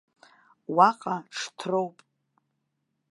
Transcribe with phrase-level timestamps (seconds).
[0.75, 1.95] Уаҟа ҽҭроуп.